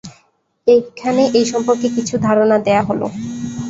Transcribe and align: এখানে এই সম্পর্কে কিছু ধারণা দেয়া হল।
এখানে 0.67 1.23
এই 1.37 1.45
সম্পর্কে 1.51 1.87
কিছু 1.95 2.15
ধারণা 2.27 2.57
দেয়া 2.65 2.83
হল। 2.89 3.01